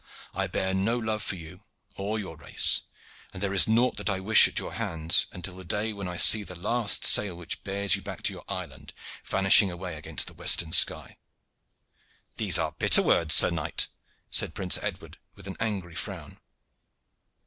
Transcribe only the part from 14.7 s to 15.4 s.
Edward,